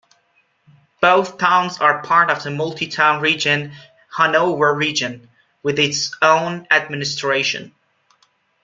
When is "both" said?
0.99-1.37